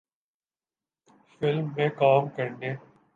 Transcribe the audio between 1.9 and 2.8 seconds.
کام کرنے